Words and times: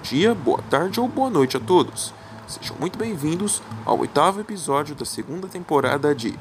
dia, 0.00 0.34
boa 0.34 0.62
tarde 0.70 0.98
ou 0.98 1.06
boa 1.06 1.30
noite 1.30 1.56
a 1.56 1.60
todos. 1.60 2.12
Sejam 2.46 2.76
muito 2.80 2.98
bem-vindos 2.98 3.62
ao 3.84 3.98
oitavo 4.00 4.40
episódio 4.40 4.94
da 4.94 5.04
segunda 5.04 5.46
temporada 5.46 6.14
de 6.14 6.38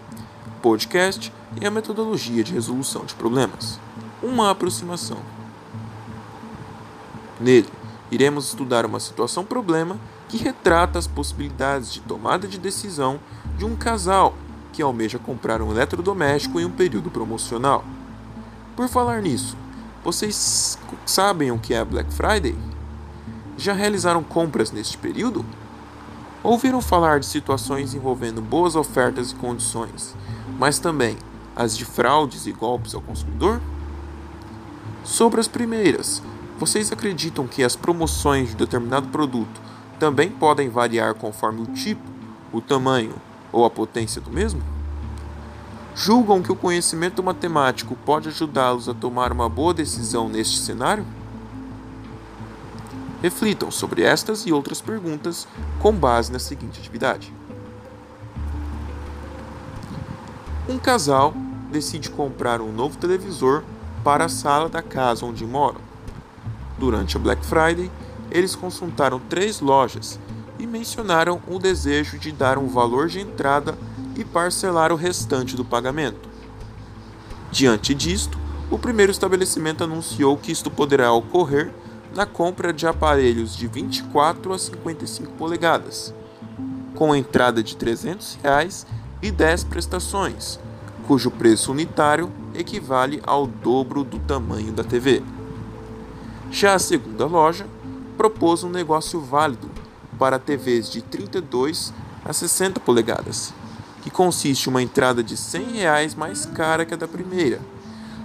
Podcast 0.61 1.31
e 1.61 1.65
a 1.65 1.71
Metodologia 1.71 2.43
de 2.43 2.53
Resolução 2.53 3.05
de 3.05 3.13
Problemas 3.13 3.79
uma 4.21 4.51
aproximação. 4.51 5.17
Nele, 7.39 7.69
iremos 8.11 8.47
estudar 8.47 8.85
uma 8.85 8.99
situação-problema 8.99 9.97
que 10.27 10.37
retrata 10.37 10.99
as 10.99 11.07
possibilidades 11.07 11.93
de 11.93 12.01
tomada 12.01 12.47
de 12.47 12.57
decisão 12.57 13.19
de 13.57 13.65
um 13.65 13.75
casal 13.75 14.35
que 14.73 14.81
almeja 14.81 15.17
comprar 15.17 15.61
um 15.61 15.71
eletrodoméstico 15.71 16.59
em 16.59 16.65
um 16.65 16.71
período 16.71 17.09
promocional. 17.09 17.83
Por 18.75 18.87
falar 18.87 19.21
nisso, 19.21 19.57
vocês 20.03 20.77
sabem 21.05 21.51
o 21.51 21.59
que 21.59 21.73
é 21.73 21.83
Black 21.83 22.13
Friday? 22.13 22.55
Já 23.59 23.73
realizaram 23.73 24.23
compras 24.23 24.71
neste 24.71 24.97
período? 24.97 25.45
Ouviram 26.41 26.81
falar 26.81 27.19
de 27.19 27.25
situações 27.25 27.93
envolvendo 27.93 28.41
boas 28.41 28.73
ofertas 28.73 29.31
e 29.31 29.35
condições, 29.35 30.15
mas 30.57 30.79
também 30.79 31.17
as 31.53 31.75
de 31.75 31.83
fraudes 31.83 32.47
e 32.47 32.53
golpes 32.53 32.95
ao 32.95 33.01
consumidor? 33.01 33.59
Sobre 35.03 35.41
as 35.41 35.47
primeiras, 35.49 36.23
vocês 36.57 36.89
acreditam 36.89 37.45
que 37.47 37.61
as 37.61 37.75
promoções 37.75 38.47
de 38.47 38.55
determinado 38.55 39.09
produto 39.09 39.59
também 39.99 40.29
podem 40.29 40.69
variar 40.69 41.13
conforme 41.15 41.63
o 41.63 41.65
tipo, 41.65 42.09
o 42.53 42.61
tamanho 42.61 43.15
ou 43.51 43.65
a 43.65 43.69
potência 43.69 44.21
do 44.21 44.31
mesmo? 44.31 44.63
Julgam 45.93 46.41
que 46.41 46.51
o 46.51 46.55
conhecimento 46.55 47.21
matemático 47.21 47.93
pode 48.05 48.29
ajudá-los 48.29 48.87
a 48.87 48.93
tomar 48.93 49.33
uma 49.33 49.49
boa 49.49 49.73
decisão 49.73 50.29
neste 50.29 50.59
cenário? 50.59 51.05
Reflitam 53.21 53.69
sobre 53.69 54.03
estas 54.03 54.45
e 54.45 54.53
outras 54.53 54.79
perguntas 54.79 55.47
com 55.79 55.93
base 55.93 56.31
na 56.31 56.39
seguinte 56.39 56.79
atividade. 56.79 57.33
Um 60.67 60.77
casal 60.77 61.33
decide 61.71 62.09
comprar 62.09 62.61
um 62.61 62.71
novo 62.71 62.97
televisor 62.97 63.63
para 64.03 64.25
a 64.25 64.29
sala 64.29 64.69
da 64.69 64.81
casa 64.81 65.25
onde 65.25 65.45
moram. 65.45 65.81
Durante 66.77 67.17
a 67.17 67.19
Black 67.19 67.45
Friday, 67.45 67.91
eles 68.31 68.55
consultaram 68.55 69.19
três 69.19 69.59
lojas 69.59 70.19
e 70.57 70.65
mencionaram 70.65 71.41
o 71.47 71.59
desejo 71.59 72.17
de 72.17 72.31
dar 72.31 72.57
um 72.57 72.67
valor 72.67 73.07
de 73.07 73.19
entrada 73.19 73.77
e 74.15 74.23
parcelar 74.23 74.91
o 74.91 74.95
restante 74.95 75.55
do 75.55 75.65
pagamento. 75.65 76.29
Diante 77.51 77.93
disto, 77.93 78.37
o 78.69 78.77
primeiro 78.77 79.11
estabelecimento 79.11 79.83
anunciou 79.83 80.37
que 80.37 80.51
isto 80.51 80.69
poderá 80.69 81.11
ocorrer 81.11 81.71
na 82.15 82.25
compra 82.25 82.73
de 82.73 82.87
aparelhos 82.87 83.55
de 83.55 83.67
24 83.67 84.53
a 84.53 84.57
55 84.57 85.31
polegadas, 85.33 86.13
com 86.95 87.15
entrada 87.15 87.63
de 87.63 87.75
300 87.75 88.39
reais 88.43 88.85
e 89.21 89.31
10 89.31 89.65
prestações, 89.65 90.59
cujo 91.07 91.31
preço 91.31 91.71
unitário 91.71 92.31
equivale 92.53 93.21
ao 93.25 93.45
dobro 93.47 94.03
do 94.03 94.19
tamanho 94.19 94.71
da 94.71 94.83
TV. 94.83 95.21
Já 96.51 96.73
a 96.73 96.79
segunda 96.79 97.25
loja 97.25 97.67
propôs 98.17 98.63
um 98.63 98.69
negócio 98.69 99.21
válido 99.21 99.69
para 100.17 100.39
TVs 100.39 100.89
de 100.89 101.01
32 101.01 101.93
a 102.25 102.33
60 102.33 102.79
polegadas, 102.79 103.53
que 104.01 104.09
consiste 104.09 104.67
em 104.67 104.69
uma 104.69 104.81
entrada 104.81 105.23
de 105.23 105.37
100 105.37 105.71
reais 105.71 106.15
mais 106.15 106.45
cara 106.45 106.85
que 106.85 106.93
a 106.93 106.97
da 106.97 107.07
primeira, 107.07 107.61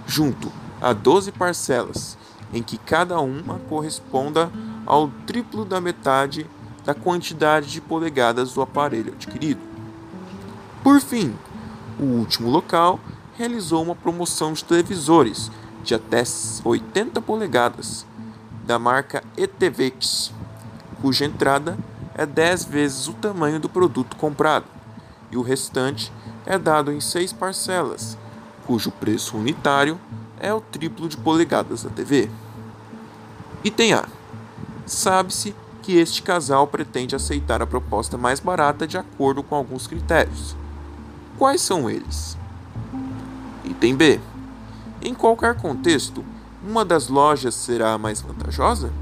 junto 0.05 0.51
a 0.81 0.91
12 0.91 1.31
parcelas, 1.31 2.17
em 2.55 2.63
que 2.63 2.77
cada 2.77 3.19
uma 3.19 3.59
corresponda 3.69 4.49
ao 4.85 5.09
triplo 5.27 5.65
da 5.65 5.81
metade 5.81 6.49
da 6.85 6.93
quantidade 6.93 7.69
de 7.69 7.81
polegadas 7.81 8.53
do 8.53 8.61
aparelho 8.61 9.11
adquirido. 9.11 9.59
Por 10.81 11.01
fim, 11.01 11.35
o 11.99 12.05
último 12.05 12.49
local 12.49 12.99
realizou 13.37 13.83
uma 13.83 13.95
promoção 13.95 14.53
de 14.53 14.63
televisores 14.63 15.51
de 15.83 15.93
até 15.93 16.23
80 16.63 17.21
polegadas 17.21 18.05
da 18.65 18.79
marca 18.79 19.21
ETVX, 19.35 20.31
cuja 21.01 21.25
entrada 21.25 21.77
é 22.13 22.25
10 22.25 22.65
vezes 22.65 23.07
o 23.07 23.13
tamanho 23.13 23.59
do 23.59 23.67
produto 23.67 24.15
comprado, 24.15 24.65
e 25.29 25.35
o 25.35 25.41
restante 25.41 26.11
é 26.45 26.57
dado 26.57 26.91
em 26.91 27.01
seis 27.01 27.33
parcelas, 27.33 28.17
cujo 28.65 28.91
preço 28.91 29.37
unitário 29.37 29.99
é 30.39 30.53
o 30.53 30.61
triplo 30.61 31.09
de 31.09 31.17
polegadas 31.17 31.83
da 31.83 31.89
TV. 31.89 32.29
Item 33.65 33.93
A. 33.93 34.05
Sabe-se 34.85 35.55
que 35.81 35.97
este 35.97 36.21
casal 36.21 36.67
pretende 36.67 37.15
aceitar 37.15 37.63
a 37.63 37.65
proposta 37.65 38.15
mais 38.15 38.39
barata 38.39 38.85
de 38.85 38.95
acordo 38.95 39.41
com 39.41 39.55
alguns 39.55 39.87
critérios. 39.87 40.55
Quais 41.35 41.61
são 41.61 41.89
eles? 41.89 42.37
Item 43.63 43.95
B. 43.95 44.19
Em 45.01 45.15
qualquer 45.15 45.55
contexto, 45.55 46.23
uma 46.63 46.85
das 46.85 47.07
lojas 47.07 47.55
será 47.55 47.93
a 47.93 47.97
mais 47.97 48.21
vantajosa? 48.21 48.93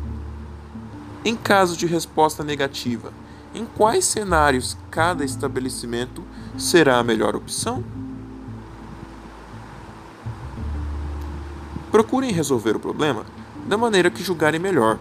Em 1.25 1.35
caso 1.35 1.75
de 1.75 1.85
resposta 1.85 2.41
negativa, 2.41 3.11
em 3.53 3.65
quais 3.65 4.05
cenários 4.05 4.77
cada 4.89 5.25
estabelecimento 5.25 6.23
será 6.57 6.99
a 6.99 7.03
melhor 7.03 7.35
opção? 7.35 7.83
Procurem 11.91 12.31
resolver 12.31 12.77
o 12.77 12.79
problema 12.79 13.25
da 13.67 13.77
maneira 13.77 14.09
que 14.09 14.23
julgarem 14.23 14.59
melhor. 14.59 14.99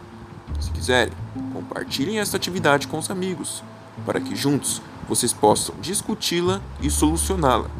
Se 0.61 0.71
quiserem, 0.71 1.13
compartilhem 1.53 2.19
esta 2.19 2.37
atividade 2.37 2.87
com 2.87 2.99
os 2.99 3.11
amigos, 3.11 3.63
para 4.05 4.21
que 4.21 4.37
juntos 4.37 4.83
vocês 5.09 5.33
possam 5.33 5.75
discuti-la 5.81 6.61
e 6.81 6.91
solucioná-la. 6.91 7.71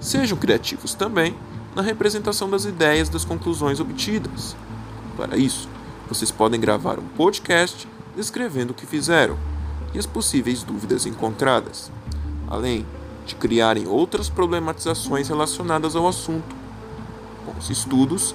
Sejam 0.00 0.36
criativos 0.36 0.94
também 0.94 1.36
na 1.74 1.82
representação 1.82 2.48
das 2.48 2.64
ideias 2.64 3.08
das 3.08 3.24
conclusões 3.24 3.80
obtidas. 3.80 4.56
Para 5.16 5.36
isso, 5.36 5.68
vocês 6.08 6.30
podem 6.30 6.60
gravar 6.60 6.98
um 6.98 7.06
podcast 7.16 7.88
descrevendo 8.16 8.70
o 8.70 8.74
que 8.74 8.86
fizeram 8.86 9.36
e 9.92 9.98
as 9.98 10.06
possíveis 10.06 10.62
dúvidas 10.62 11.06
encontradas, 11.06 11.90
além 12.48 12.86
de 13.26 13.34
criarem 13.34 13.86
outras 13.86 14.28
problematizações 14.28 15.28
relacionadas 15.28 15.96
ao 15.96 16.06
assunto. 16.06 16.54
Bons 17.44 17.70
estudos 17.70 18.34